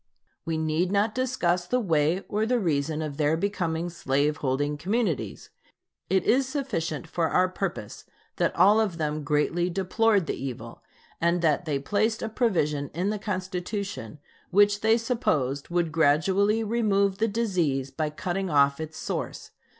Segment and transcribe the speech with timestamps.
[0.45, 5.51] We need not discuss the way or the reason of their becoming slave holding communities.
[6.09, 8.05] It is sufficient for our purpose
[8.37, 10.81] that all of them greatly deplored the evil
[11.21, 14.17] and that they placed a provision in the Constitution
[14.49, 19.51] which they supposed would gradually remove the disease by cutting off its source.